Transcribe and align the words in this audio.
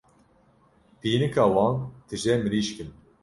Pînika 0.99 1.43
wan 1.53 1.75
tije 2.07 2.33
mirîşk 2.43 2.77
in. 2.81 2.89